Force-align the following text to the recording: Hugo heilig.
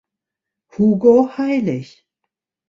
Hugo 0.71 1.13
heilig. 1.35 1.87